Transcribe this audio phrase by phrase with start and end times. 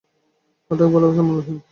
[0.71, 1.63] পাঠক, ভালবাসা মূল্যহীন নয়।